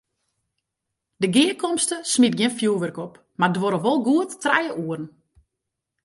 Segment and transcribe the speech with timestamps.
[1.21, 5.05] De gearkomste smiet gjin fjoerwurk op, mar duorre wol goed trije oeren.